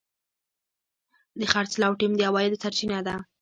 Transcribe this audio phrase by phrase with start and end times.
[1.39, 3.15] د خرڅلاو ټیم د عوایدو سرچینه ده.